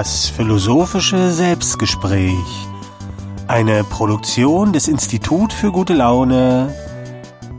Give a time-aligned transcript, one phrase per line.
[0.00, 2.68] Das philosophische Selbstgespräch.
[3.48, 6.72] Eine Produktion des Institut für gute Laune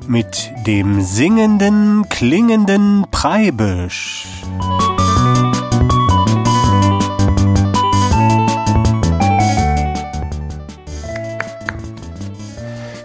[0.08, 4.26] mit dem singenden, klingenden Preibisch.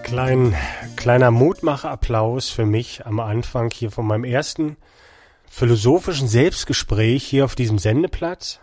[0.05, 0.55] Klein,
[0.95, 4.77] kleiner Mutmacherapplaus für mich am Anfang hier von meinem ersten
[5.51, 8.61] philosophischen Selbstgespräch hier auf diesem Sendeplatz.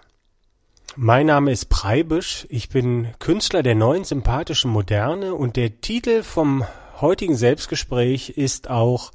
[0.97, 6.65] Mein Name ist Preibisch, ich bin Künstler der neuen sympathischen Moderne und der Titel vom
[6.99, 9.13] heutigen Selbstgespräch ist auch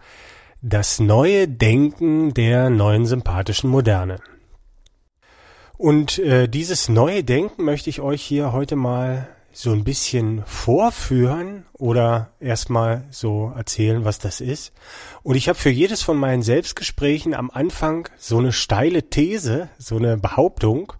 [0.62, 4.20] Das neue Denken der neuen sympathischen Moderne.
[5.76, 11.66] Und äh, dieses neue Denken möchte ich euch hier heute mal so ein bisschen vorführen
[11.74, 14.72] oder erstmal so erzählen, was das ist.
[15.22, 19.98] Und ich habe für jedes von meinen Selbstgesprächen am Anfang so eine steile These, so
[19.98, 20.94] eine Behauptung,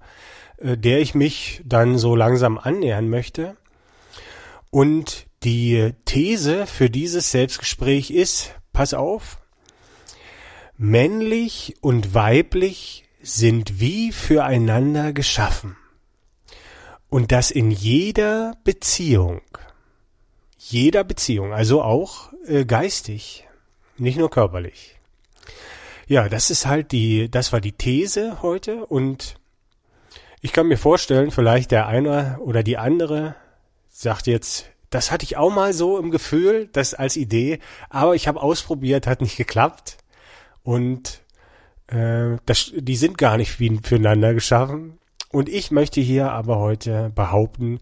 [0.59, 3.57] äh, der ich mich dann so langsam annähern möchte.
[4.71, 9.39] Und die These für dieses Selbstgespräch ist, pass auf,
[10.77, 15.77] männlich und weiblich sind wie füreinander geschaffen.
[17.09, 19.41] Und das in jeder Beziehung.
[20.59, 23.47] Jeder Beziehung, also auch äh, geistig,
[23.99, 24.97] nicht nur körperlich.
[26.09, 29.37] Ja, das ist halt die, das war die These heute und
[30.41, 33.35] ich kann mir vorstellen, vielleicht der eine oder die andere
[33.89, 37.59] sagt jetzt, das hatte ich auch mal so im Gefühl, das als Idee,
[37.91, 39.99] aber ich habe ausprobiert, hat nicht geklappt.
[40.63, 41.23] Und
[41.89, 44.99] äh, das, die sind gar nicht wie füreinander geschaffen.
[45.31, 47.81] Und ich möchte hier aber heute behaupten,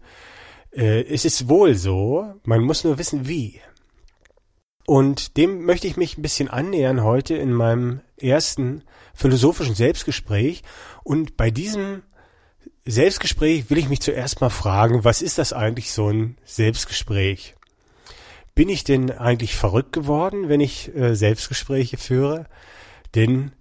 [0.71, 3.61] äh, es ist wohl so, man muss nur wissen wie.
[4.87, 10.63] Und dem möchte ich mich ein bisschen annähern heute in meinem ersten philosophischen Selbstgespräch.
[11.03, 12.03] Und bei diesem
[12.85, 17.55] Selbstgespräch will ich mich zuerst mal fragen, was ist das eigentlich so ein Selbstgespräch?
[18.53, 22.45] Bin ich denn eigentlich verrückt geworden, wenn ich äh, Selbstgespräche führe?
[23.15, 23.51] Denn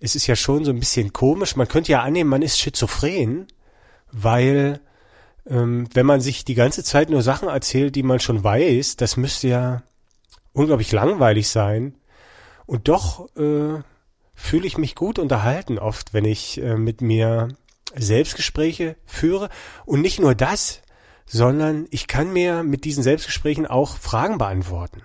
[0.00, 1.56] es ist ja schon so ein bisschen komisch.
[1.56, 3.46] Man könnte ja annehmen, man ist schizophren,
[4.12, 4.80] weil
[5.46, 9.16] ähm, wenn man sich die ganze Zeit nur Sachen erzählt, die man schon weiß, das
[9.16, 9.82] müsste ja
[10.52, 11.96] unglaublich langweilig sein.
[12.66, 13.82] Und doch äh,
[14.34, 17.48] fühle ich mich gut unterhalten oft, wenn ich äh, mit mir
[17.96, 19.48] Selbstgespräche führe.
[19.84, 20.82] Und nicht nur das,
[21.26, 25.02] sondern ich kann mir mit diesen Selbstgesprächen auch Fragen beantworten.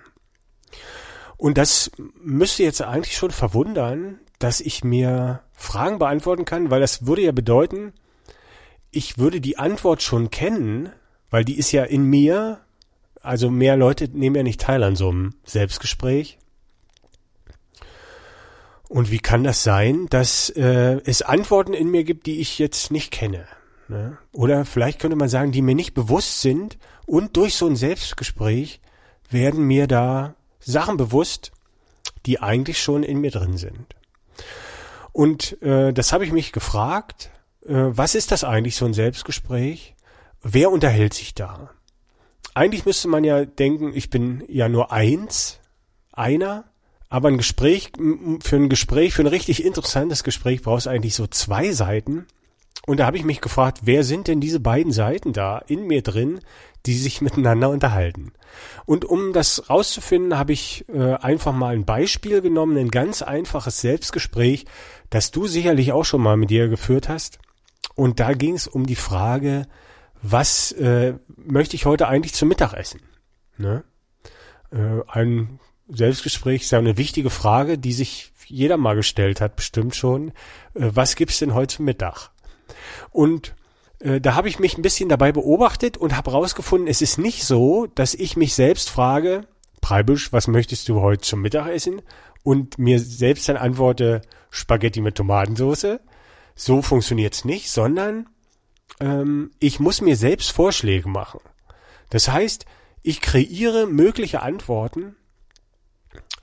[1.36, 1.90] Und das
[2.22, 7.32] müsste jetzt eigentlich schon verwundern, dass ich mir Fragen beantworten kann, weil das würde ja
[7.32, 7.92] bedeuten,
[8.90, 10.90] ich würde die Antwort schon kennen,
[11.30, 12.60] weil die ist ja in mir.
[13.22, 16.38] Also mehr Leute nehmen ja nicht teil an so einem Selbstgespräch.
[18.90, 22.90] Und wie kann das sein, dass äh, es Antworten in mir gibt, die ich jetzt
[22.90, 23.46] nicht kenne?
[23.86, 24.18] Ne?
[24.32, 28.80] Oder vielleicht könnte man sagen, die mir nicht bewusst sind und durch so ein Selbstgespräch
[29.30, 31.52] werden mir da Sachen bewusst,
[32.26, 33.94] die eigentlich schon in mir drin sind.
[35.12, 37.30] Und äh, das habe ich mich gefragt,
[37.64, 39.94] äh, was ist das eigentlich, so ein Selbstgespräch?
[40.42, 41.70] Wer unterhält sich da?
[42.54, 45.60] Eigentlich müsste man ja denken, ich bin ja nur eins,
[46.12, 46.64] einer,
[47.10, 47.92] aber ein Gespräch,
[48.40, 52.26] für ein Gespräch, für ein richtig interessantes Gespräch brauchst du eigentlich so zwei Seiten.
[52.86, 56.02] Und da habe ich mich gefragt, wer sind denn diese beiden Seiten da in mir
[56.02, 56.38] drin,
[56.86, 58.32] die sich miteinander unterhalten?
[58.86, 63.80] Und um das rauszufinden, habe ich äh, einfach mal ein Beispiel genommen, ein ganz einfaches
[63.80, 64.66] Selbstgespräch,
[65.10, 67.40] das du sicherlich auch schon mal mit dir geführt hast.
[67.96, 69.66] Und da ging es um die Frage,
[70.22, 73.00] was äh, möchte ich heute eigentlich zum Mittagessen?
[73.56, 73.82] Ne?
[74.70, 75.58] Äh, ein
[75.92, 80.28] Selbstgespräch ist ja eine wichtige Frage, die sich jeder mal gestellt hat, bestimmt schon.
[80.74, 82.30] Äh, was gibt's denn heute Mittag?
[83.10, 83.54] Und
[84.00, 87.44] äh, da habe ich mich ein bisschen dabei beobachtet und habe rausgefunden, es ist nicht
[87.44, 89.46] so, dass ich mich selbst frage,
[89.80, 92.02] Preibisch, was möchtest du heute zum Mittagessen?
[92.42, 95.98] Und mir selbst dann antworte, Spaghetti mit Tomatensauce.
[96.54, 98.28] So funktioniert's nicht, sondern
[99.00, 101.40] ähm, ich muss mir selbst Vorschläge machen.
[102.10, 102.66] Das heißt,
[103.02, 105.16] ich kreiere mögliche Antworten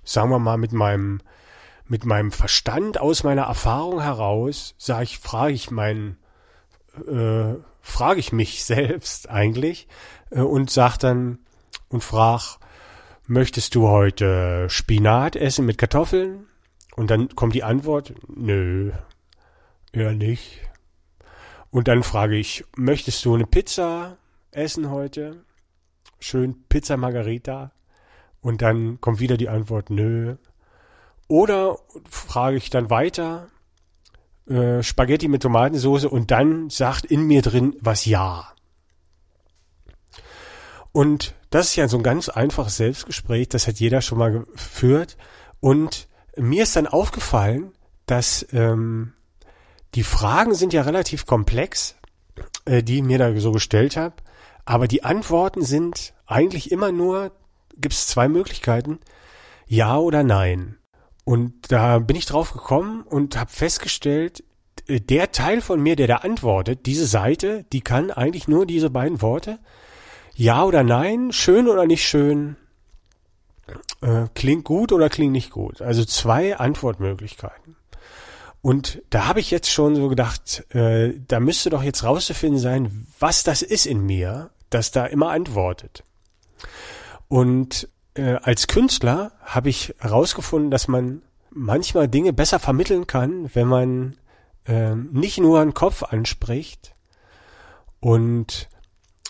[0.08, 1.22] sagen wir mal, mit meinem,
[1.86, 6.18] mit meinem Verstand aus meiner Erfahrung heraus, sage ich, frage ich meinen,
[7.08, 9.88] äh, frage ich mich selbst eigentlich
[10.32, 11.40] äh, und sag dann
[11.90, 12.58] und frag,
[13.28, 16.48] möchtest du heute Spinat essen mit Kartoffeln?
[16.96, 18.92] Und dann kommt die Antwort, nö,
[19.92, 20.62] eher nicht.
[21.70, 24.18] Und dann frage ich, möchtest du eine Pizza
[24.52, 25.44] essen heute?
[26.20, 27.72] Schön Pizza Margarita.
[28.48, 30.38] Und dann kommt wieder die Antwort, nö.
[31.28, 31.80] Oder
[32.10, 33.50] frage ich dann weiter,
[34.48, 38.54] äh, Spaghetti mit Tomatensauce und dann sagt in mir drin was Ja.
[40.94, 45.18] Und das ist ja so ein ganz einfaches Selbstgespräch, das hat jeder schon mal geführt.
[45.60, 46.08] Und
[46.38, 47.74] mir ist dann aufgefallen,
[48.06, 49.12] dass ähm,
[49.94, 51.98] die Fragen sind ja relativ komplex,
[52.64, 54.16] äh, die ich mir da so gestellt habe,
[54.64, 57.34] aber die Antworten sind eigentlich immer nur,
[57.80, 59.00] gibt es zwei Möglichkeiten,
[59.68, 60.78] ja oder nein.
[61.24, 64.44] Und da bin ich drauf gekommen und habe festgestellt,
[64.88, 68.90] äh, der Teil von mir, der da antwortet, diese Seite, die kann eigentlich nur diese
[68.90, 69.60] beiden Worte,
[70.36, 72.56] ja oder nein, schön oder nicht schön,
[74.02, 75.82] äh, klingt gut oder klingt nicht gut.
[75.82, 77.76] Also zwei Antwortmöglichkeiten.
[78.62, 83.08] Und da habe ich jetzt schon so gedacht, äh, da müsste doch jetzt rauszufinden sein,
[83.20, 86.04] was das ist in mir, das da immer antwortet.
[87.28, 91.22] Und äh, als Künstler habe ich herausgefunden, dass man
[91.52, 94.18] manchmal Dinge besser vermitteln kann, wenn man
[94.66, 96.96] äh, nicht nur einen Kopf anspricht
[98.00, 98.70] und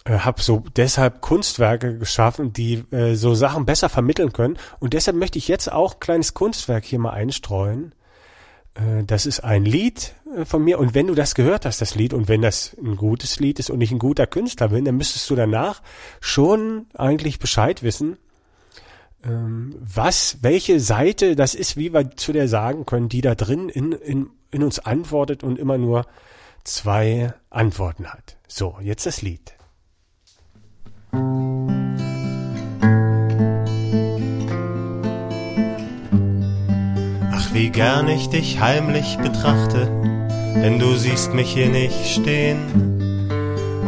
[0.05, 4.57] äh, habe so deshalb Kunstwerke geschaffen, die äh, so Sachen besser vermitteln können.
[4.79, 7.93] Und deshalb möchte ich jetzt auch ein kleines Kunstwerk hier mal einstreuen.
[8.77, 10.79] Äh, das ist ein Lied äh, von mir.
[10.79, 13.69] Und wenn du das gehört hast, das Lied, und wenn das ein gutes Lied ist
[13.69, 15.81] und ich ein guter Künstler bin, dann müsstest du danach
[16.19, 18.17] schon eigentlich Bescheid wissen,
[19.23, 23.69] ähm, was, welche Seite das ist, wie wir zu der sagen können, die da drin
[23.69, 26.05] in, in, in uns antwortet und immer nur
[26.63, 28.37] zwei Antworten hat.
[28.47, 29.56] So, jetzt das Lied.
[37.67, 39.91] Wie gern ich dich heimlich betrachte,
[40.55, 42.59] denn du siehst mich hier nicht stehen.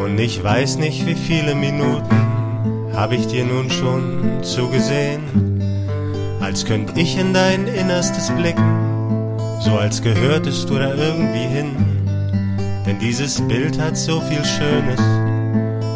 [0.04, 5.62] Und ich weiß nicht, wie viele Minuten hab ich dir nun schon zugesehen.
[6.42, 11.72] Als könnt ich in dein Innerstes blicken, so als gehörtest du da irgendwie hin.
[12.86, 15.00] Denn dieses Bild hat so viel Schönes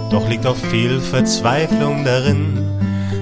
[0.10, 2.60] doch liegt auch viel Verzweiflung darin,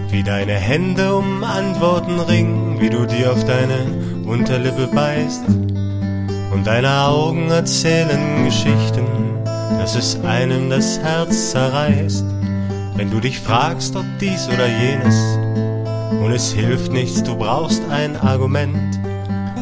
[0.09, 7.03] wie deine Hände um Antworten ringen, wie du dir auf deine Unterlippe beißt und deine
[7.03, 9.05] Augen erzählen Geschichten,
[9.45, 12.25] dass es einem das Herz zerreißt,
[12.95, 15.15] wenn du dich fragst, ob dies oder jenes.
[16.23, 18.99] Und es hilft nichts, du brauchst ein Argument,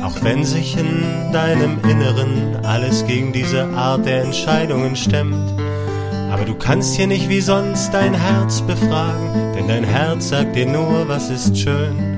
[0.03, 5.53] auch wenn sich in deinem Inneren alles gegen diese Art der Entscheidungen stemmt.
[6.31, 10.65] Aber du kannst hier nicht wie sonst dein Herz befragen, denn dein Herz sagt dir
[10.65, 12.08] nur, was ist schön.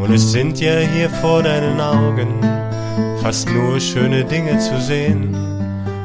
[0.00, 2.40] Und es sind ja hier vor deinen Augen
[3.20, 5.36] fast nur schöne Dinge zu sehen.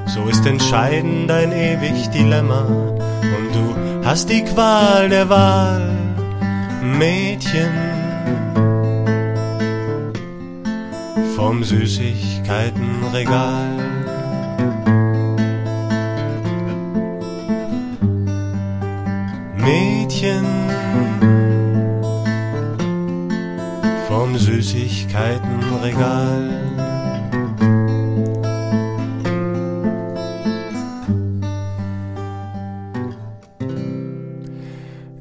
[0.06, 5.94] So ist entscheidend dein ewig Dilemma und du hast die Qual der Wahl,
[6.84, 7.72] Mädchen.
[11.36, 13.78] Vom Süßigkeitenregal.
[19.58, 20.65] Mädchen
[24.62, 26.50] Süßigkeitenregal.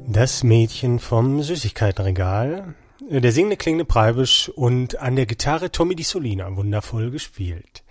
[0.07, 2.75] Das Mädchen vom Süßigkeitenregal.
[3.09, 7.83] Der singende klingende Preibisch und an der Gitarre Tommy Di Solina, wundervoll gespielt.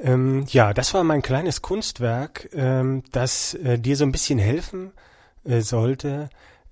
[0.00, 4.90] Ähm, ja, das war mein kleines Kunstwerk, ähm, das äh, dir so ein bisschen helfen
[5.44, 6.28] äh, sollte,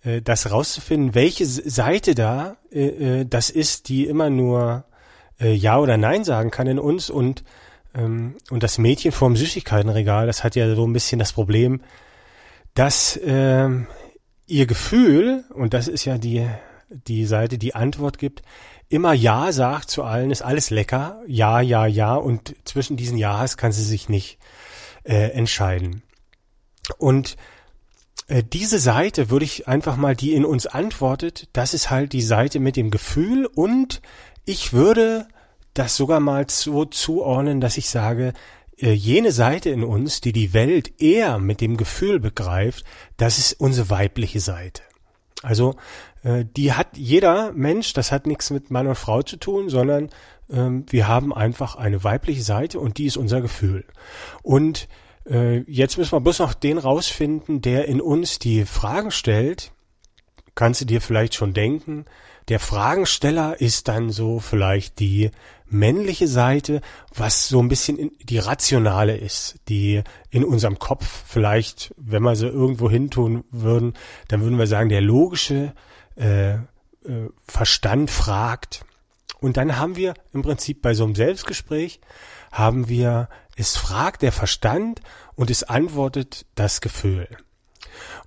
[0.06, 4.84] äh, das rauszufinden, welche Seite da äh, äh, das ist, die immer nur
[5.40, 7.44] äh, Ja oder Nein sagen kann in uns und
[7.94, 11.82] ähm, und das Mädchen vorm Süßigkeitenregal, das hat ja so ein bisschen das Problem,
[12.74, 13.68] dass äh,
[14.46, 16.46] ihr Gefühl, und das ist ja die,
[16.90, 18.42] die Seite, die Antwort gibt,
[18.88, 23.56] immer Ja sagt zu allen, ist alles lecker, ja, ja, ja, und zwischen diesen Ja's
[23.56, 24.38] kann sie sich nicht
[25.04, 26.02] äh, entscheiden.
[26.98, 27.36] Und
[28.28, 32.58] diese Seite würde ich einfach mal, die in uns antwortet, das ist halt die Seite
[32.58, 34.02] mit dem Gefühl und
[34.44, 35.28] ich würde
[35.74, 38.32] das sogar mal so zuordnen, dass ich sage,
[38.78, 42.84] äh, jene Seite in uns, die die Welt eher mit dem Gefühl begreift,
[43.16, 44.82] das ist unsere weibliche Seite.
[45.42, 45.76] Also
[46.22, 50.10] äh, die hat jeder Mensch, das hat nichts mit Mann und Frau zu tun, sondern
[50.50, 53.84] ähm, wir haben einfach eine weibliche Seite und die ist unser Gefühl.
[54.42, 54.88] Und
[55.28, 59.72] äh, jetzt müssen wir bloß noch den rausfinden, der in uns die Fragen stellt.
[60.54, 62.06] Kannst du dir vielleicht schon denken,
[62.48, 65.30] der Fragensteller ist dann so vielleicht die
[65.68, 66.80] männliche Seite,
[67.12, 72.46] was so ein bisschen die rationale ist, die in unserem Kopf vielleicht, wenn wir sie
[72.46, 73.94] irgendwo hin tun würden,
[74.28, 75.74] dann würden wir sagen, der logische
[76.16, 76.58] äh, äh,
[77.46, 78.84] Verstand fragt
[79.40, 82.00] Und dann haben wir im Prinzip bei so einem Selbstgespräch
[82.52, 85.00] haben wir, es fragt der Verstand
[85.34, 87.26] und es antwortet das Gefühl.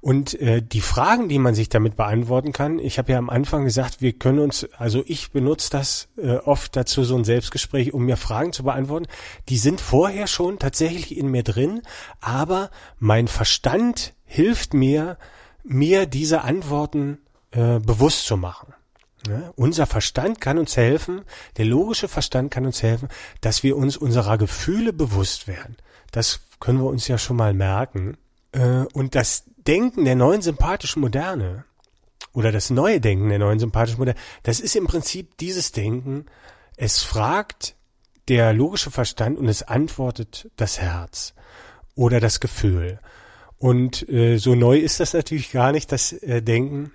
[0.01, 3.65] Und äh, die Fragen, die man sich damit beantworten kann, ich habe ja am Anfang
[3.65, 8.05] gesagt, wir können uns, also ich benutze das äh, oft dazu, so ein Selbstgespräch, um
[8.05, 9.07] mir Fragen zu beantworten.
[9.49, 11.81] Die sind vorher schon tatsächlich in mir drin,
[12.21, 15.17] aber mein Verstand hilft mir,
[15.63, 17.19] mir diese Antworten
[17.51, 18.73] äh, bewusst zu machen.
[19.27, 21.21] Ja, unser Verstand kann uns helfen,
[21.57, 23.09] der logische Verstand kann uns helfen,
[23.41, 25.75] dass wir uns unserer Gefühle bewusst werden.
[26.11, 28.17] Das können wir uns ja schon mal merken.
[28.53, 31.65] Äh, und das Denken der neuen sympathischen Moderne
[32.33, 36.25] oder das neue Denken der neuen sympathischen Moderne, das ist im Prinzip dieses Denken.
[36.77, 37.75] Es fragt
[38.29, 41.33] der logische Verstand und es antwortet das Herz
[41.95, 42.99] oder das Gefühl.
[43.57, 46.93] Und äh, so neu ist das natürlich gar nicht, das äh, Denken,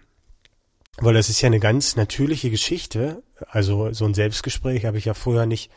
[0.98, 3.22] weil das ist ja eine ganz natürliche Geschichte.
[3.48, 5.70] Also so ein Selbstgespräch habe ich ja vorher nicht,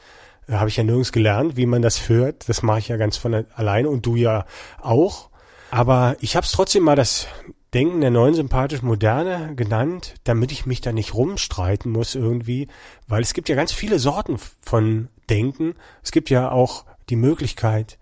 [0.50, 2.48] habe ich ja nirgends gelernt, wie man das führt.
[2.50, 4.46] Das mache ich ja ganz von alleine und du ja
[4.82, 5.30] auch.
[5.72, 7.28] Aber ich habe es trotzdem mal das
[7.74, 12.70] Denken der neuen sympathischen Moderne genannt, damit ich mich da nicht rumstreiten muss irgendwie,
[13.08, 15.76] weil es gibt ja ganz viele Sorten von Denken.
[16.02, 17.98] Es gibt ja auch die Möglichkeit,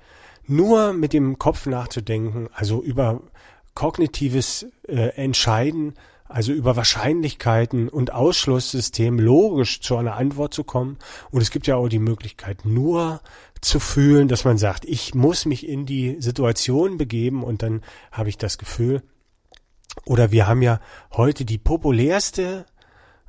[0.46, 3.22] nur mit dem Kopf nachzudenken, also über
[3.74, 5.96] kognitives äh, Entscheiden,
[6.28, 10.98] also über Wahrscheinlichkeiten und Ausschlusssystem logisch zu einer Antwort zu kommen.
[11.30, 13.22] Und es gibt ja auch die Möglichkeit, nur
[13.62, 18.30] zu fühlen, dass man sagt, ich muss mich in die Situation begeben und dann habe
[18.30, 19.02] ich das Gefühl.
[20.06, 20.80] Oder wir haben ja
[21.14, 22.66] heute die populärste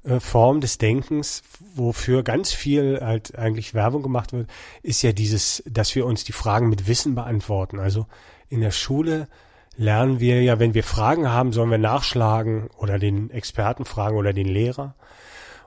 [0.02, 1.42] äh, Form des Denkens,
[1.74, 4.48] wofür ganz viel halt eigentlich Werbung gemacht wird,
[4.82, 7.78] ist ja dieses, dass wir uns die Fragen mit Wissen beantworten.
[7.78, 8.06] Also
[8.48, 9.28] in der Schule
[9.76, 14.32] lernen wir ja, wenn wir Fragen haben, sollen wir nachschlagen oder den Experten fragen oder
[14.32, 14.94] den Lehrer.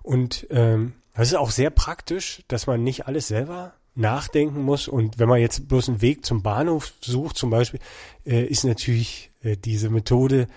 [0.01, 4.87] Und ähm, das ist auch sehr praktisch, dass man nicht alles selber nachdenken muss.
[4.87, 7.79] Und wenn man jetzt bloß einen Weg zum Bahnhof sucht, zum Beispiel,
[8.25, 10.47] äh, ist natürlich äh, diese Methode,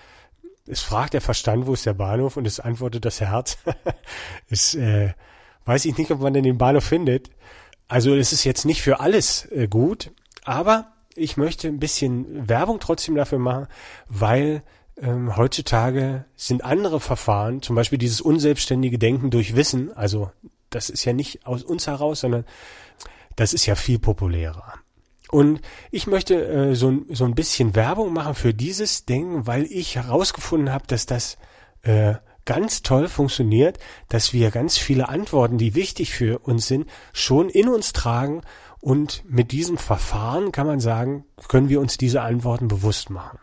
[0.65, 3.57] es fragt der Verstand, wo ist der Bahnhof, und es antwortet das Herz.
[4.49, 5.13] es äh,
[5.65, 7.29] weiß ich nicht, ob man denn den Bahnhof findet.
[7.89, 10.11] Also es ist jetzt nicht für alles äh, gut,
[10.45, 13.67] aber ich möchte ein bisschen Werbung trotzdem dafür machen,
[14.07, 14.63] weil
[14.97, 20.31] ähm, heutzutage sind andere Verfahren, zum Beispiel dieses unselbstständige Denken durch Wissen, also
[20.69, 22.45] das ist ja nicht aus uns heraus, sondern
[23.35, 24.73] das ist ja viel populärer.
[25.29, 29.95] Und ich möchte äh, so, so ein bisschen Werbung machen für dieses Denken, weil ich
[29.95, 31.37] herausgefunden habe, dass das
[31.81, 32.15] äh,
[32.45, 33.79] ganz toll funktioniert,
[34.09, 38.41] dass wir ganz viele Antworten, die wichtig für uns sind, schon in uns tragen
[38.83, 43.39] und mit diesem Verfahren kann man sagen, können wir uns diese Antworten bewusst machen.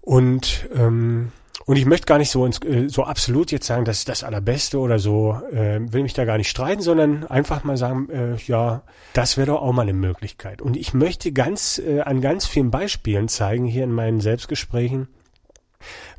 [0.00, 1.32] Und ähm,
[1.66, 4.22] und ich möchte gar nicht so ins, äh, so absolut jetzt sagen, das ist das
[4.22, 8.36] Allerbeste oder so, äh, will mich da gar nicht streiten, sondern einfach mal sagen, äh,
[8.46, 10.62] ja, das wäre doch auch mal eine Möglichkeit.
[10.62, 15.08] Und ich möchte ganz äh, an ganz vielen Beispielen zeigen hier in meinen Selbstgesprächen,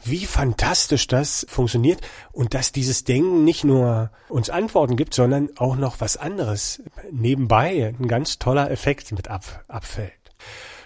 [0.04, 5.76] wie fantastisch das funktioniert und dass dieses Denken nicht nur uns Antworten gibt, sondern auch
[5.76, 6.82] noch was anderes
[7.12, 10.14] nebenbei, ein ganz toller Effekt mit ab, abfällt.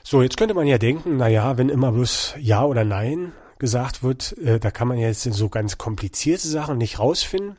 [0.04, 4.02] So, jetzt könnte man ja denken, na ja, wenn immer bloß Ja oder Nein gesagt
[4.02, 7.58] wird, äh, da kann man jetzt so ganz komplizierte Sachen nicht rausfinden.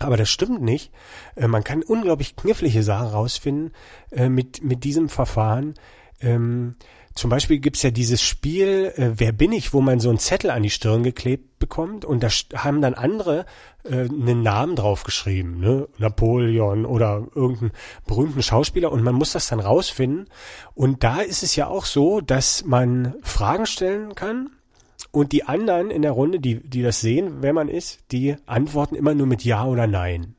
[0.00, 0.92] Aber das stimmt nicht.
[1.36, 3.72] Äh, man kann unglaublich knifflige Sachen rausfinden
[4.10, 5.74] äh, mit, mit diesem Verfahren.
[6.20, 6.76] Ähm,
[7.14, 10.50] zum Beispiel gibt's ja dieses Spiel äh, Wer bin ich, wo man so einen Zettel
[10.50, 13.46] an die Stirn geklebt bekommt und da haben dann andere
[13.84, 15.88] äh, einen Namen draufgeschrieben, ne?
[15.98, 17.72] Napoleon oder irgendeinen
[18.06, 20.28] berühmten Schauspieler und man muss das dann rausfinden.
[20.74, 24.50] Und da ist es ja auch so, dass man Fragen stellen kann
[25.12, 28.96] und die anderen in der Runde, die, die das sehen, wer man ist, die antworten
[28.96, 30.34] immer nur mit Ja oder Nein.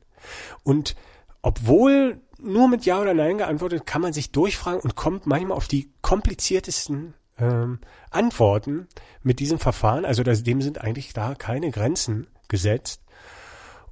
[0.62, 0.94] Und
[1.40, 5.68] obwohl nur mit Ja oder Nein geantwortet, kann man sich durchfragen und kommt manchmal auf
[5.68, 8.88] die kompliziertesten ähm, Antworten
[9.22, 10.04] mit diesem Verfahren.
[10.04, 13.02] Also das, dem sind eigentlich da keine Grenzen gesetzt.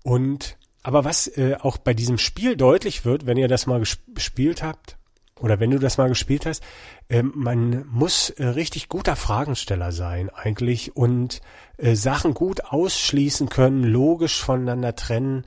[0.03, 3.83] Und aber was äh, auch bei diesem Spiel deutlich wird, wenn ihr das mal
[4.15, 4.99] gespielt habt,
[5.41, 6.63] oder wenn du das mal gespielt hast,
[7.09, 11.41] äh, man muss äh, richtig guter Fragensteller sein eigentlich und
[11.77, 15.45] äh, Sachen gut ausschließen können, logisch voneinander trennen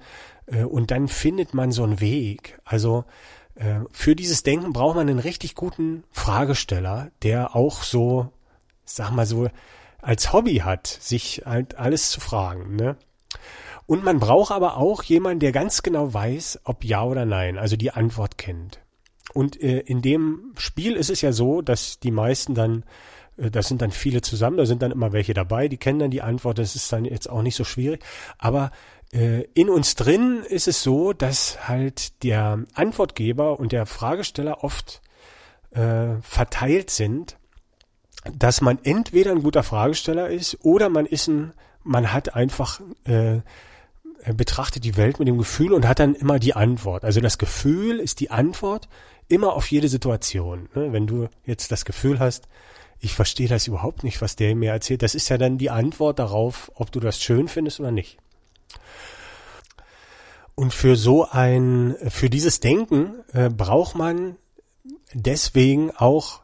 [0.47, 2.59] und dann findet man so einen Weg.
[2.63, 3.05] Also
[3.55, 8.31] äh, für dieses Denken braucht man einen richtig guten Fragesteller, der auch so,
[8.85, 9.49] sag mal so,
[10.01, 12.75] als Hobby hat, sich halt alles zu fragen.
[12.75, 12.97] Ne?
[13.87, 17.75] Und man braucht aber auch jemanden, der ganz genau weiß, ob ja oder nein, also
[17.75, 18.79] die Antwort kennt.
[19.33, 22.83] Und äh, in dem Spiel ist es ja so, dass die meisten dann
[23.37, 26.11] äh, das sind dann viele zusammen, da sind dann immer welche dabei, die kennen dann
[26.11, 28.03] die Antwort, das ist dann jetzt auch nicht so schwierig.
[28.37, 28.71] Aber äh,
[29.11, 35.01] in uns drin ist es so, dass halt der Antwortgeber und der Fragesteller oft
[35.71, 37.37] äh, verteilt sind,
[38.37, 43.39] dass man entweder ein guter Fragesteller ist oder man ist ein, man hat einfach äh,
[44.33, 47.05] betrachtet die Welt mit dem Gefühl und hat dann immer die Antwort.
[47.05, 48.89] Also das Gefühl ist die Antwort
[49.27, 50.69] immer auf jede Situation.
[50.73, 50.91] Ne?
[50.91, 52.47] Wenn du jetzt das Gefühl hast,
[52.99, 56.19] ich verstehe das überhaupt nicht, was der mir erzählt, das ist ja dann die Antwort
[56.19, 58.17] darauf, ob du das schön findest oder nicht.
[60.55, 64.37] Und für so ein, für dieses Denken äh, braucht man
[65.13, 66.41] deswegen auch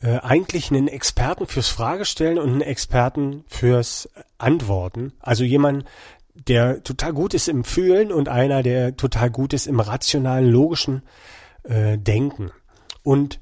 [0.00, 4.08] äh, eigentlich einen Experten fürs Fragestellen und einen Experten fürs
[4.38, 5.12] Antworten.
[5.20, 5.84] Also jemand,
[6.34, 11.02] der total gut ist im Fühlen und einer, der total gut ist im rationalen, logischen
[11.64, 12.50] äh, Denken.
[13.02, 13.40] Und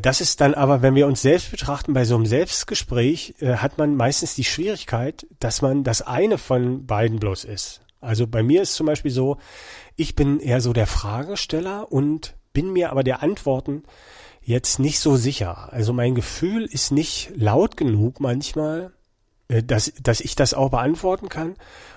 [0.00, 3.78] das ist dann aber, wenn wir uns selbst betrachten, bei so einem Selbstgespräch äh, hat
[3.78, 7.80] man meistens die Schwierigkeit, dass man das eine von beiden bloß ist.
[8.00, 9.38] Also bei mir ist zum Beispiel so,
[9.96, 13.82] ich bin eher so der Fragesteller und bin mir aber der Antworten
[14.42, 15.72] jetzt nicht so sicher.
[15.72, 18.92] Also mein Gefühl ist nicht laut genug manchmal,
[19.48, 21.56] äh, dass, dass ich das auch beantworten kann.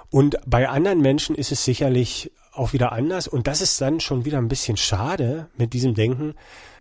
[0.09, 3.27] Und bei anderen Menschen ist es sicherlich auch wieder anders.
[3.27, 6.35] Und das ist dann schon wieder ein bisschen schade mit diesem Denken.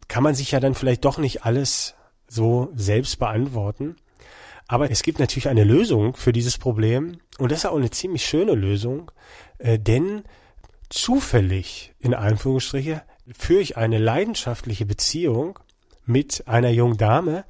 [0.08, 1.94] Kann man sich ja dann vielleicht doch nicht alles
[2.28, 3.96] so selbst beantworten.
[4.68, 8.24] Aber es gibt natürlich eine Lösung für dieses Problem und das ist auch eine ziemlich
[8.24, 9.10] schöne Lösung,
[9.58, 10.22] äh, denn
[10.88, 13.02] zufällig, in Anführungsstriche,
[13.36, 15.58] führe ich eine leidenschaftliche Beziehung
[16.06, 17.44] mit einer jungen Dame,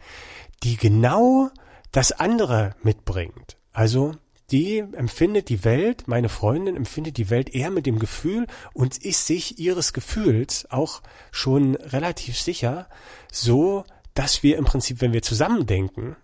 [0.63, 1.51] die genau
[1.93, 3.57] das andere mitbringt.
[3.73, 4.15] Also
[4.53, 9.27] die empfindet die Welt, meine Freundin empfindet die Welt eher mit dem Gefühl und ist
[9.27, 12.89] sich ihres Gefühls auch schon relativ sicher,
[13.33, 16.17] so dass wir im Prinzip, wenn wir zusammen denken,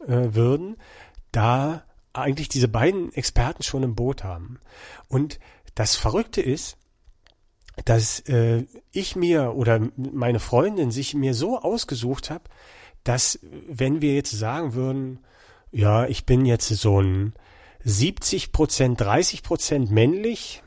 [0.00, 0.76] äh, würden,
[1.30, 4.58] da eigentlich diese beiden Experten schon im Boot haben.
[5.06, 5.38] Und
[5.76, 6.76] das Verrückte ist,
[7.84, 12.44] dass äh, ich mir oder meine Freundin sich mir so ausgesucht habe,
[13.04, 15.20] dass wenn wir jetzt sagen würden,
[15.70, 17.32] ja, ich bin jetzt so ein
[17.84, 20.62] 70 Prozent, 30 Prozent männlich,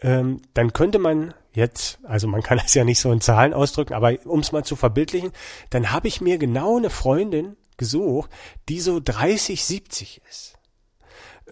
[0.00, 3.94] ähm, dann könnte man jetzt, also man kann das ja nicht so in Zahlen ausdrücken,
[3.94, 5.32] aber um es mal zu verbildlichen,
[5.70, 8.30] dann habe ich mir genau eine Freundin gesucht,
[8.68, 10.54] die so 30, 70 ist.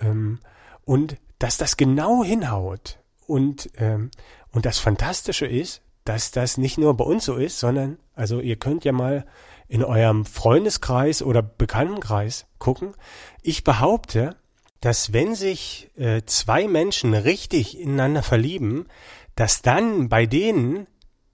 [0.00, 0.40] Ähm,
[0.84, 2.98] und dass das genau hinhaut.
[3.26, 4.10] Und, ähm,
[4.52, 8.56] und das Fantastische ist, dass das nicht nur bei uns so ist, sondern, also ihr
[8.56, 9.24] könnt ja mal
[9.68, 12.94] in eurem Freundeskreis oder Bekanntenkreis gucken.
[13.42, 14.36] Ich behaupte,
[14.82, 18.88] dass wenn sich äh, zwei Menschen richtig ineinander verlieben,
[19.36, 20.88] dass dann bei denen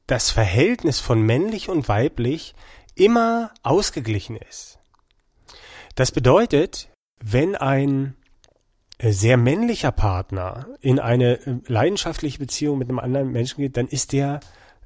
[0.07, 2.55] das Verhältnis von männlich und weiblich
[2.95, 4.79] immer ausgeglichen ist.
[5.95, 6.91] Das bedeutet,
[7.25, 8.17] wenn ein
[8.99, 13.89] äh, sehr männlicher Partner in eine äh, leidenschaftliche Beziehung mit einem anderen Menschen geht, dann
[13.89, 14.41] ist der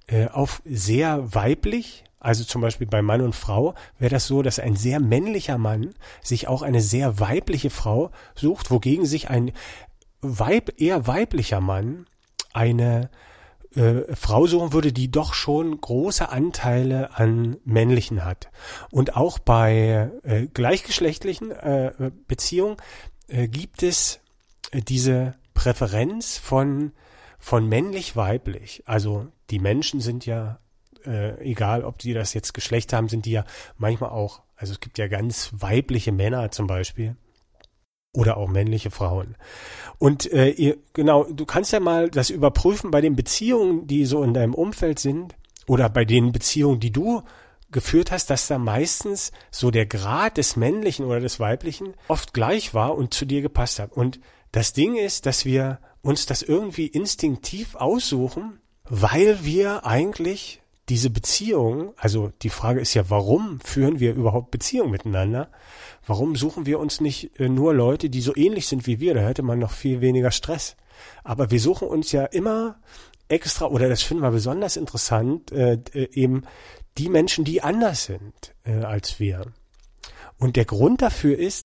[0.07, 4.59] äh, auf sehr weiblich, also zum Beispiel bei Mann und Frau wäre das so, dass
[4.59, 9.53] ein sehr männlicher Mann sich auch eine sehr weibliche Frau sucht, wogegen sich ein
[10.21, 12.07] Weib, eher weiblicher Mann
[12.53, 13.11] eine
[13.75, 18.51] äh, Frau suchen würde, die doch schon große Anteile an männlichen hat.
[18.91, 22.77] Und auch bei äh, gleichgeschlechtlichen äh, Beziehungen
[23.27, 24.21] äh, gibt es
[24.71, 26.93] äh, diese Präferenz von
[27.43, 28.85] von männlich-weiblich.
[28.87, 30.61] Also die Menschen sind ja,
[31.07, 33.45] äh, egal ob die das jetzt Geschlecht haben, sind die ja
[33.77, 37.17] manchmal auch, also es gibt ja ganz weibliche Männer zum Beispiel
[38.13, 39.37] oder auch männliche Frauen.
[39.99, 44.23] Und äh, ihr, genau, du kannst ja mal das überprüfen bei den Beziehungen, die so
[44.23, 45.35] in deinem Umfeld sind
[45.67, 47.23] oder bei den Beziehungen, die du
[47.71, 52.75] geführt hast, dass da meistens so der Grad des männlichen oder des weiblichen oft gleich
[52.75, 53.93] war und zu dir gepasst hat.
[53.93, 54.21] Und
[54.53, 61.93] das Ding ist, dass wir uns das irgendwie instinktiv aussuchen, weil wir eigentlich diese Beziehung,
[61.97, 65.51] also die Frage ist ja, warum führen wir überhaupt Beziehungen miteinander?
[66.07, 69.15] Warum suchen wir uns nicht äh, nur Leute, die so ähnlich sind wie wir?
[69.15, 70.77] Da hätte man noch viel weniger Stress.
[71.23, 72.81] Aber wir suchen uns ja immer
[73.29, 76.43] extra, oder das finden wir besonders interessant, äh, äh, eben
[76.99, 79.47] die Menschen, die anders sind äh, als wir.
[80.39, 81.63] Und der Grund dafür ist,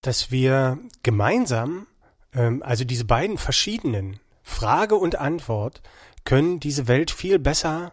[0.00, 1.86] dass wir gemeinsam,
[2.32, 5.82] ähm, also diese beiden verschiedenen Frage und Antwort,
[6.24, 7.92] können diese Welt viel besser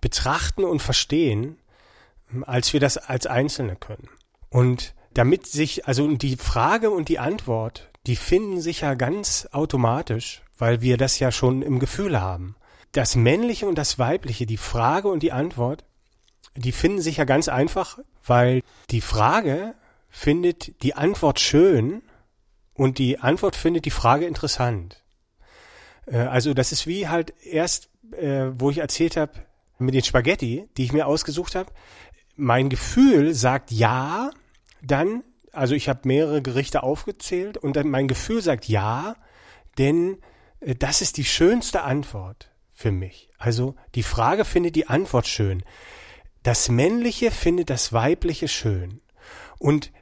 [0.00, 1.56] betrachten und verstehen,
[2.42, 4.08] als wir das als Einzelne können.
[4.48, 10.42] Und damit sich, also die Frage und die Antwort, die finden sich ja ganz automatisch,
[10.56, 12.56] weil wir das ja schon im Gefühl haben.
[12.92, 15.84] Das Männliche und das Weibliche, die Frage und die Antwort,
[16.56, 19.74] die finden sich ja ganz einfach, weil die Frage
[20.08, 22.02] findet die Antwort schön
[22.74, 25.02] und die Antwort findet die Frage interessant.
[26.06, 29.32] Äh, also das ist wie halt erst, äh, wo ich erzählt habe
[29.80, 31.72] mit den Spaghetti, die ich mir ausgesucht habe.
[32.36, 34.30] Mein Gefühl sagt ja,
[34.82, 39.16] dann, also ich habe mehrere Gerichte aufgezählt und dann mein Gefühl sagt ja,
[39.78, 40.18] denn
[40.60, 43.30] äh, das ist die schönste Antwort für mich.
[43.38, 45.62] Also die Frage findet die Antwort schön.
[46.42, 49.02] Das Männliche findet das Weibliche schön.
[49.58, 49.92] Und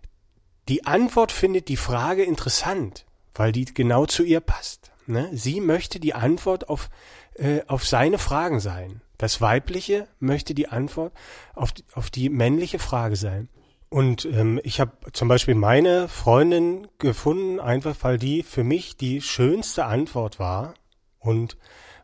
[0.69, 4.93] die Antwort findet die Frage interessant, weil die genau zu ihr passt.
[5.07, 5.31] Ne?
[5.33, 6.91] Sie möchte die Antwort auf,
[7.35, 9.01] äh, auf seine Fragen sein.
[9.19, 11.13] Das Weibliche möchte die Antwort
[11.55, 13.49] auf, auf die männliche Frage sein.
[13.91, 19.21] Und ähm, ich habe zum Beispiel meine Freundin gefunden, einfach weil die für mich die
[19.21, 20.75] schönste Antwort war.
[21.19, 21.57] Und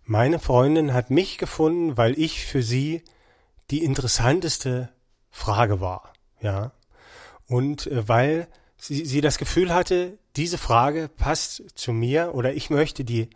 [0.03, 3.03] meine Freundin hat mich gefunden, weil ich für sie
[3.71, 4.91] die interessanteste
[5.31, 6.13] Frage war.
[6.41, 6.73] Ja,
[7.47, 12.71] und äh, weil sie, sie das Gefühl hatte, diese Frage passt zu mir oder ich
[12.71, 13.31] möchte die,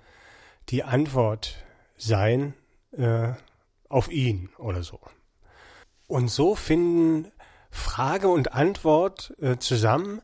[0.69, 1.65] die Antwort
[1.97, 2.55] sein
[2.93, 3.33] äh,
[3.89, 5.01] auf ihn oder so.
[6.07, 7.31] Und so finden
[7.71, 10.23] Frage und Antwort äh, zusammen,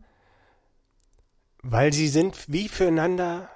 [1.62, 3.48] weil sie sind wie füreinander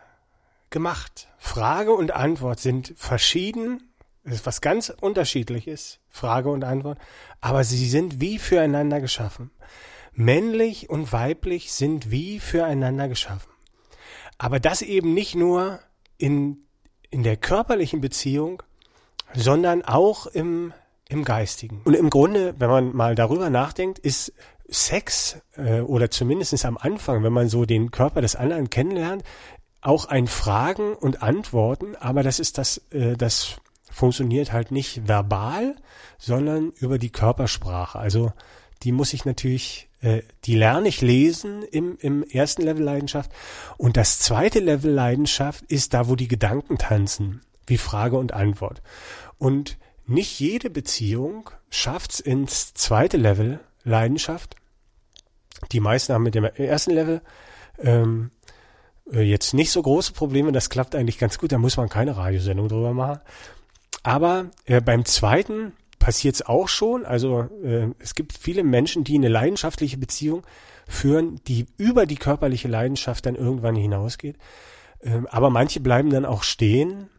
[0.71, 1.29] gemacht.
[1.39, 3.83] Frage und Antwort sind verschieden,
[4.25, 6.99] das ist was ganz unterschiedliches, Frage und Antwort,
[7.41, 9.51] aber sie sind wie füreinander geschaffen.
[10.13, 13.53] Männlich und weiblich sind wie füreinander geschaffen.
[14.37, 15.81] Aber das eben nicht nur
[16.17, 16.67] in,
[17.11, 18.63] in der körperlichen Beziehung,
[19.35, 20.73] sondern auch im,
[21.09, 21.81] im Geistigen.
[21.85, 24.33] Und im Grunde, wenn man mal darüber nachdenkt, ist
[24.69, 29.25] Sex äh, oder zumindest am Anfang, wenn man so den Körper des anderen kennenlernt,
[29.81, 33.57] auch ein Fragen und Antworten, aber das ist das, äh, das
[33.91, 35.77] funktioniert halt nicht verbal,
[36.19, 37.99] sondern über die Körpersprache.
[37.99, 38.33] Also
[38.83, 43.31] die muss ich natürlich, äh, die lerne ich lesen im, im ersten Level Leidenschaft.
[43.77, 48.83] Und das zweite Level Leidenschaft ist da, wo die Gedanken tanzen, wie Frage und Antwort.
[49.39, 54.57] Und nicht jede Beziehung schafft's ins zweite Level Leidenschaft.
[55.73, 57.21] Die meisten haben mit dem ersten Level
[57.79, 58.31] ähm,
[59.13, 60.53] äh, jetzt nicht so große Probleme.
[60.53, 61.53] Das klappt eigentlich ganz gut.
[61.53, 63.21] Da muss man keine Radiosendung drüber machen.
[64.03, 67.05] Aber äh, beim zweiten passiert es auch schon.
[67.05, 70.43] Also äh, es gibt viele Menschen, die eine leidenschaftliche Beziehung
[70.87, 74.37] führen, die über die körperliche Leidenschaft dann irgendwann hinausgeht.
[75.03, 77.11] Ähm, aber manche bleiben dann auch stehen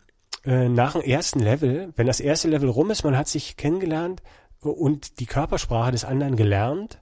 [0.45, 1.93] äh, nach dem ersten Level.
[1.95, 4.21] Wenn das erste Level rum ist, man hat sich kennengelernt
[4.61, 6.99] und die Körpersprache des anderen gelernt,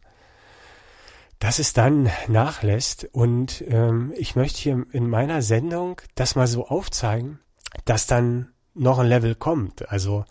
[1.39, 3.07] dass es dann nachlässt.
[3.11, 7.39] Und ähm, ich möchte hier in meiner Sendung das mal so aufzeigen,
[7.85, 9.89] dass dann noch ein Level kommt.
[9.89, 10.25] Also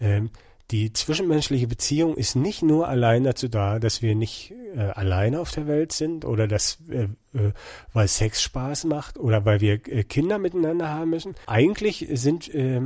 [0.00, 0.30] ähm,
[0.70, 5.50] die zwischenmenschliche Beziehung ist nicht nur allein dazu da, dass wir nicht äh, alleine auf
[5.50, 7.52] der Welt sind oder dass, äh, äh,
[7.92, 11.34] weil Sex Spaß macht oder weil wir äh, Kinder miteinander haben müssen.
[11.46, 12.80] Eigentlich sind, äh,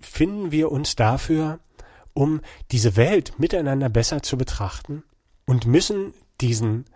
[0.00, 1.60] finden wir uns dafür,
[2.12, 2.40] um
[2.72, 5.04] diese Welt miteinander besser zu betrachten
[5.46, 6.86] und müssen diesen,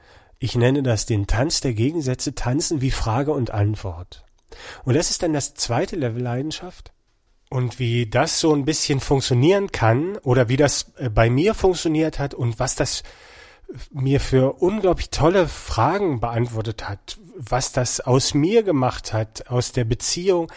[0.40, 4.24] ich nenne das den Tanz der Gegensätze, tanzen wie Frage und Antwort.
[4.84, 6.92] Und das ist dann das zweite Level Leidenschaft.
[7.52, 12.18] Und wie das so ein bisschen funktionieren kann oder wie das äh, bei mir funktioniert
[12.18, 13.02] hat und was das
[13.90, 19.84] mir für unglaublich tolle Fragen beantwortet hat, was das aus mir gemacht hat, aus der
[19.84, 20.50] Beziehung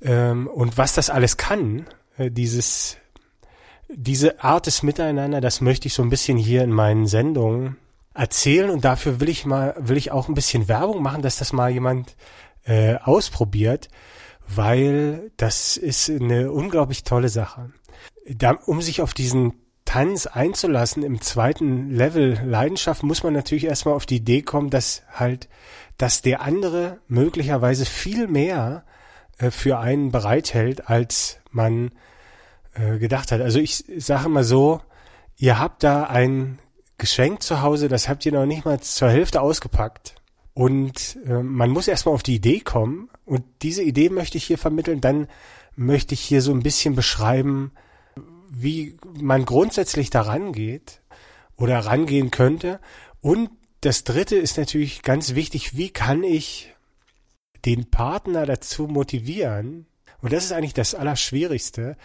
[0.00, 2.96] ähm, und was das alles kann, äh, dieses
[3.94, 7.76] diese Art des Miteinander, das möchte ich so ein bisschen hier in meinen Sendungen
[8.14, 11.52] erzählen und dafür will ich mal will ich auch ein bisschen Werbung machen, dass das
[11.52, 12.16] mal jemand
[12.64, 13.90] äh, ausprobiert
[14.48, 17.72] weil das ist eine unglaublich tolle Sache.
[18.28, 23.94] Da, um sich auf diesen Tanz einzulassen im zweiten Level Leidenschaft, muss man natürlich erstmal
[23.94, 25.48] auf die Idee kommen, dass halt,
[25.98, 28.84] dass der andere möglicherweise viel mehr
[29.38, 31.90] äh, für einen bereithält, als man
[32.74, 33.40] äh, gedacht hat.
[33.40, 34.80] Also ich sage mal so,
[35.36, 36.58] ihr habt da ein
[36.98, 40.14] Geschenk zu Hause, das habt ihr noch nicht mal zur Hälfte ausgepackt.
[40.54, 43.08] Und äh, man muss erstmal auf die Idee kommen.
[43.24, 45.00] Und diese Idee möchte ich hier vermitteln.
[45.00, 45.28] Dann
[45.76, 47.72] möchte ich hier so ein bisschen beschreiben,
[48.50, 51.00] wie man grundsätzlich daran geht
[51.56, 52.80] oder rangehen könnte.
[53.20, 56.74] Und das dritte ist natürlich ganz wichtig, wie kann ich
[57.64, 59.86] den Partner dazu motivieren,
[60.22, 61.96] und das ist eigentlich das Allerschwierigste,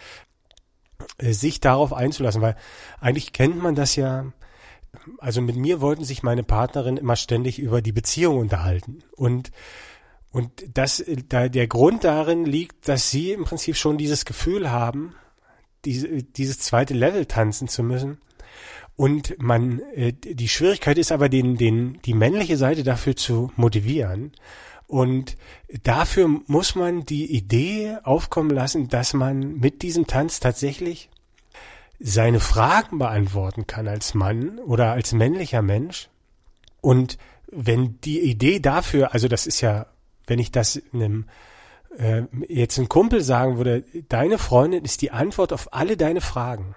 [1.18, 2.56] äh, sich darauf einzulassen, weil
[3.00, 4.32] eigentlich kennt man das ja,
[5.18, 9.04] also mit mir wollten sich meine Partnerin immer ständig über die Beziehung unterhalten.
[9.16, 9.50] Und,
[10.30, 15.14] und das, da, der Grund darin liegt, dass sie im Prinzip schon dieses Gefühl haben,
[15.84, 18.18] diese, dieses zweite Level tanzen zu müssen.
[18.96, 24.32] Und man, äh, die Schwierigkeit ist aber, den, den, die männliche Seite dafür zu motivieren.
[24.86, 25.36] Und
[25.82, 31.10] dafür muss man die Idee aufkommen lassen, dass man mit diesem Tanz tatsächlich
[32.00, 36.08] seine Fragen beantworten kann als Mann oder als männlicher Mensch.
[36.80, 37.18] Und
[37.50, 39.86] wenn die Idee dafür, also das ist ja,
[40.28, 41.26] wenn ich das einem
[41.96, 46.74] äh, jetzt ein Kumpel sagen würde, deine Freundin ist die Antwort auf alle deine Fragen.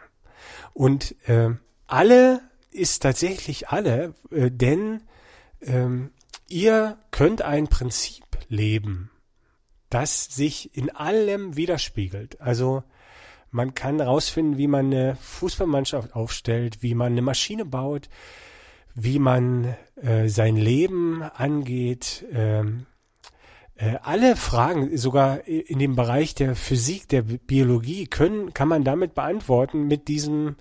[0.74, 1.50] Und äh,
[1.88, 5.02] alle ist tatsächlich alle, äh, denn
[5.62, 6.12] ähm,
[6.48, 9.12] ihr könnt ein Prinzip leben,
[9.90, 12.40] das sich in allem widerspiegelt.
[12.42, 12.84] Also
[13.52, 18.10] man kann herausfinden, wie man eine Fußballmannschaft aufstellt, wie man eine Maschine baut,
[18.96, 22.26] wie man äh, sein Leben angeht.
[22.32, 22.91] Ähm, äh,
[24.04, 29.88] alle Fragen, sogar in dem Bereich der Physik, der Biologie, können, kann man damit beantworten
[29.88, 30.58] mit diesem,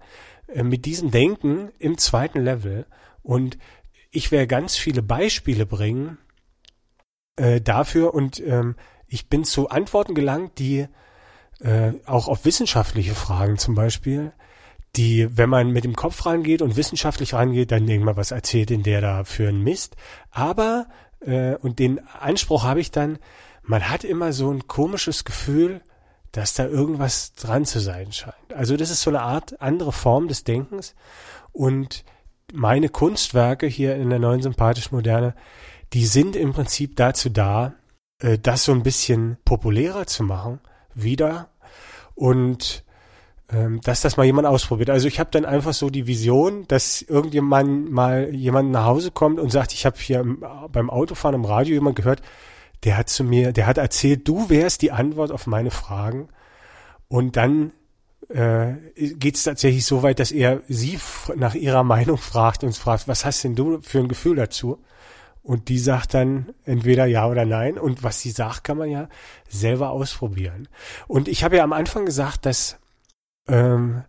[0.49, 2.87] äh, mit diesem Denken im zweiten Level.
[3.23, 3.59] Und
[4.11, 6.19] ich werde ganz viele Beispiele bringen
[7.37, 10.87] äh, dafür und ähm, ich bin zu Antworten gelangt, die
[11.61, 14.33] äh, auch auf wissenschaftliche Fragen zum Beispiel,
[14.97, 18.83] die, wenn man mit dem Kopf rangeht und wissenschaftlich rangeht, dann irgendwann was erzählt, in
[18.83, 19.97] der da für einen Mist.
[20.31, 20.89] Aber,
[21.21, 23.19] äh, und den Anspruch habe ich dann,
[23.63, 25.81] man hat immer so ein komisches Gefühl,
[26.33, 28.55] dass da irgendwas dran zu sein scheint.
[28.55, 30.95] Also das ist so eine Art andere Form des Denkens.
[31.53, 32.05] Und
[32.53, 35.35] meine Kunstwerke hier in der neuen sympathischen Moderne,
[35.93, 37.75] die sind im Prinzip dazu da,
[38.21, 40.61] äh, das so ein bisschen populärer zu machen,
[40.95, 41.51] wieder.
[42.15, 42.85] Und
[43.83, 44.91] dass das mal jemand ausprobiert.
[44.91, 49.41] Also ich habe dann einfach so die Vision, dass irgendjemand mal jemand nach Hause kommt
[49.41, 50.25] und sagt, ich habe hier
[50.71, 52.23] beim Autofahren im Radio jemand gehört,
[52.85, 56.29] der hat zu mir, der hat erzählt, du wärst die Antwort auf meine Fragen.
[57.09, 57.73] Und dann
[58.29, 60.99] äh, geht es tatsächlich so weit, dass er sie
[61.37, 64.79] nach ihrer Meinung fragt und fragt, was hast denn du für ein Gefühl dazu?
[65.43, 67.79] Und die sagt dann entweder ja oder nein.
[67.79, 69.09] Und was sie sagt, kann man ja
[69.49, 70.69] selber ausprobieren.
[71.09, 72.79] Und ich habe ja am Anfang gesagt, dass,
[73.49, 74.05] ähm,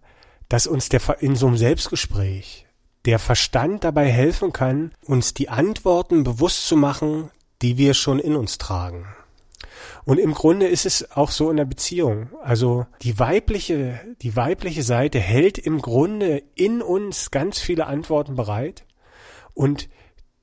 [0.50, 2.68] dass uns der in so einem Selbstgespräch
[3.06, 8.36] der Verstand dabei helfen kann, uns die Antworten bewusst zu machen, die wir schon in
[8.36, 9.08] uns tragen.
[10.04, 12.30] Und im Grunde ist es auch so in der Beziehung.
[12.42, 18.86] Also die weibliche, die weibliche Seite hält im Grunde in uns ganz viele Antworten bereit
[19.54, 19.90] und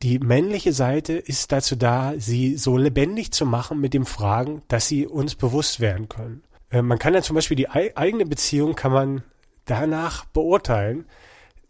[0.03, 4.87] die männliche Seite ist dazu da, sie so lebendig zu machen mit dem Fragen, dass
[4.87, 6.44] sie uns bewusst werden können.
[6.70, 9.22] Äh, man kann ja zum Beispiel die eigene Beziehung kann man
[9.64, 11.07] danach beurteilen,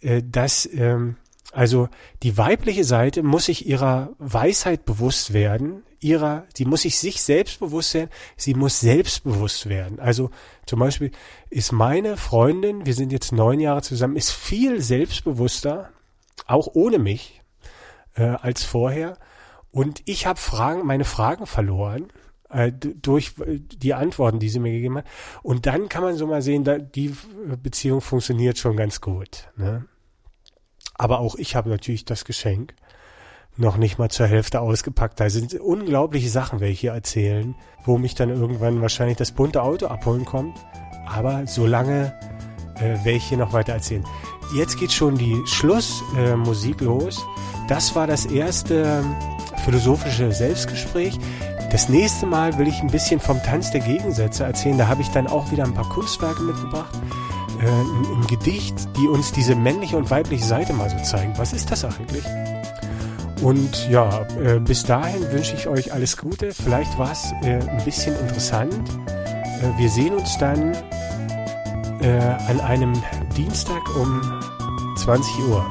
[0.00, 1.16] äh, dass ähm,
[1.52, 1.88] also
[2.22, 7.60] die weibliche Seite muss sich ihrer Weisheit bewusst werden, ihrer, sie muss sich sich selbst
[7.60, 9.98] bewusst werden, sie muss selbstbewusst werden.
[9.98, 10.30] Also
[10.66, 11.10] zum Beispiel
[11.48, 15.90] ist meine Freundin, wir sind jetzt neun Jahre zusammen, ist viel selbstbewusster,
[16.46, 17.40] auch ohne mich,
[18.14, 19.16] äh, als vorher.
[19.70, 22.12] Und ich habe Fragen, meine Fragen verloren
[22.50, 25.06] äh, durch äh, die Antworten, die sie mir gegeben hat.
[25.42, 27.14] Und dann kann man so mal sehen, da, die
[27.62, 29.48] Beziehung funktioniert schon ganz gut.
[29.56, 29.86] Ne?
[30.94, 32.74] Aber auch ich habe natürlich das Geschenk
[33.56, 35.18] noch nicht mal zur Hälfte ausgepackt.
[35.18, 39.86] Da sind unglaubliche Sachen, welche hier erzählen, wo mich dann irgendwann wahrscheinlich das bunte Auto
[39.86, 40.56] abholen kommt.
[41.06, 42.14] Aber solange
[42.76, 44.04] äh, werde ich hier noch weiter erzählen.
[44.54, 47.24] Jetzt geht schon die Schlussmusik äh, los.
[47.68, 49.14] Das war das erste ähm,
[49.64, 51.18] philosophische Selbstgespräch.
[51.70, 54.78] Das nächste Mal will ich ein bisschen vom Tanz der Gegensätze erzählen.
[54.78, 56.98] Da habe ich dann auch wieder ein paar Kunstwerke mitgebracht.
[57.60, 61.34] Äh, ein, ein Gedicht, die uns diese männliche und weibliche Seite mal so zeigen.
[61.36, 62.24] Was ist das eigentlich?
[63.42, 66.52] Und ja, äh, bis dahin wünsche ich euch alles Gute.
[66.52, 68.88] Vielleicht war es äh, ein bisschen interessant.
[69.60, 70.74] Äh, wir sehen uns dann
[72.00, 72.94] äh, an einem
[73.36, 74.22] Dienstag um
[74.96, 75.68] 20 Uhr.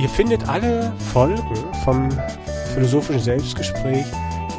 [0.00, 2.08] Ihr findet alle Folgen vom
[2.72, 4.06] philosophischen Selbstgespräch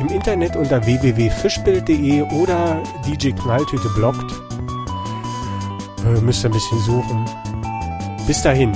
[0.02, 4.32] im Internet unter www.fischbild.de oder DJ Knalltüte bloggt.
[6.04, 7.26] Äh, müsst ihr ein bisschen suchen.
[8.26, 8.72] Bis dahin.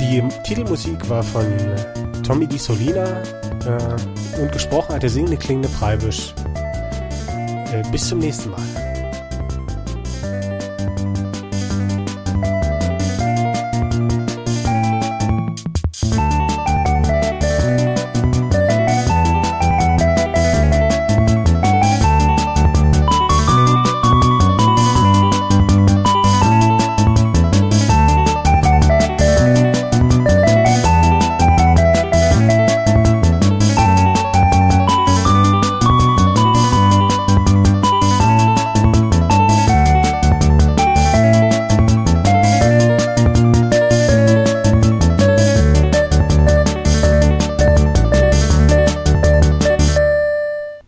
[0.00, 1.46] Die Titelmusik war von
[2.26, 6.34] Tommy Di Solina äh, und gesprochen hat der singende klingende Preibisch.
[7.72, 8.79] Äh, bis zum nächsten Mal.